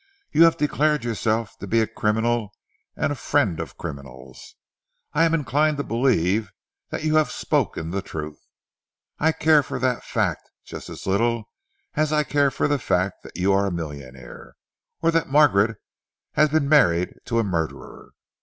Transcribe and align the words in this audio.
"You 0.31 0.45
have 0.45 0.57
declared 0.57 1.03
yourself 1.03 1.59
to 1.59 1.67
be 1.67 1.79
a 1.79 1.85
criminal 1.85 2.55
and 2.95 3.11
a 3.11 3.15
friend 3.15 3.59
of 3.59 3.77
criminals. 3.77 4.55
I 5.13 5.25
am 5.25 5.35
inclined 5.35 5.77
to 5.77 5.83
believe 5.83 6.49
that 6.89 7.03
you 7.03 7.17
have 7.17 7.29
spoken 7.29 7.91
the 7.91 8.01
truth. 8.01 8.39
I 9.19 9.31
care 9.31 9.61
for 9.61 9.77
that 9.77 10.03
fact 10.03 10.49
just 10.65 10.89
as 10.89 11.05
little 11.05 11.51
as 11.93 12.11
I 12.11 12.23
care 12.23 12.49
for 12.49 12.67
the 12.67 12.79
fact 12.79 13.21
that 13.21 13.37
you 13.37 13.53
are 13.53 13.67
a 13.67 13.71
millionaire, 13.71 14.55
or 15.03 15.11
that 15.11 15.29
Margaret 15.29 15.77
has 16.31 16.49
been 16.49 16.67
married 16.67 17.13
to 17.25 17.37
a 17.37 17.43
murderer. 17.43 18.13